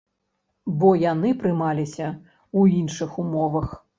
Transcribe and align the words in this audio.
Бо 0.83 0.89
яны 1.01 1.33
прымаліся 1.43 2.07
ў 2.07 2.61
іншых 2.81 3.15
умовах. 3.25 3.69